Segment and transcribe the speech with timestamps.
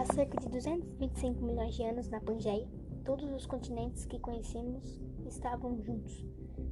[0.00, 2.66] Há cerca de 225 milhões de anos na Pangeia,
[3.04, 6.24] todos os continentes que conhecemos estavam juntos.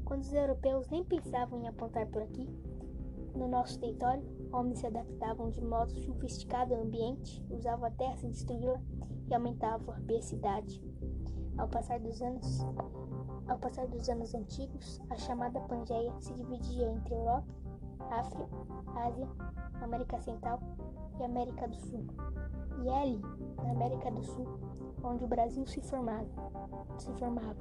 [0.06, 2.49] Quando os europeus nem pensavam em apontar por aqui,
[3.35, 8.31] no nosso território, homens se adaptavam de modo sofisticado ao ambiente, usavam a terra sem
[8.31, 8.81] destruí-la
[9.29, 10.83] e aumentavam a biosidade.
[11.58, 12.60] Ao passar dos anos,
[13.47, 17.47] ao passar dos anos antigos, a chamada Pangeia se dividia entre Europa,
[18.10, 18.48] África,
[18.96, 19.28] Ásia,
[19.82, 20.60] América Central
[21.18, 22.06] e América do Sul.
[22.82, 23.23] E é ali,
[23.56, 24.46] na América do Sul,
[25.02, 26.26] onde o Brasil se formava.
[26.98, 27.56] Se formava.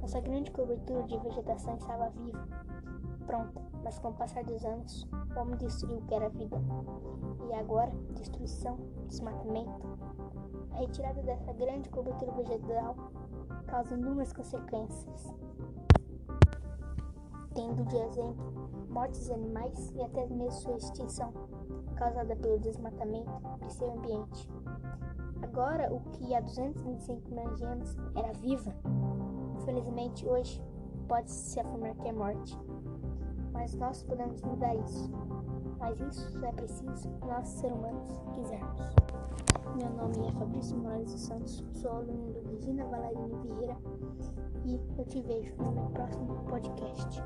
[0.00, 2.46] Nossa grande cobertura de vegetação estava viva,
[3.26, 6.56] pronta, mas com o passar dos anos, o homem destruiu o que era vida.
[7.48, 9.98] E agora, destruição, desmatamento.
[10.72, 12.94] A retirada dessa grande cobertura vegetal
[13.66, 15.34] causa inúmeras consequências,
[17.54, 18.65] tendo de exemplo
[18.96, 21.30] mortes animais e até mesmo sua extinção,
[21.96, 24.48] causada pelo desmatamento de seu ambiente.
[25.42, 28.74] Agora, o que há 225 milhões de anos era viva,
[29.58, 30.62] infelizmente hoje
[31.06, 32.58] pode-se afirmar que é morte.
[33.52, 35.10] Mas nós podemos mudar isso.
[35.78, 38.80] Mas isso é preciso nós, seres humanos, quisermos.
[39.76, 43.76] Meu nome é Fabrício Morales dos Santos, sou aluno do Regina Valarini Vieira
[44.64, 47.22] e eu te vejo no meu próximo podcast.